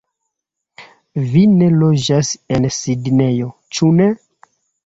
[1.33, 4.13] Vi ne loĝas en Sidnejo, ĉu ne?